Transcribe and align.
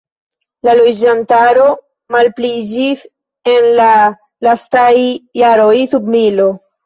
La 0.67 0.73
loĝantaro 0.77 1.65
malpliiĝis 2.15 3.03
en 3.53 3.67
la 3.81 3.91
lastaj 4.49 4.95
jaroj 5.43 5.77
sub 5.95 6.09
milo. 6.17 6.49